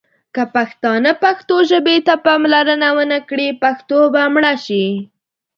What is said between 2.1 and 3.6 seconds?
پاملرنه ونه کړي،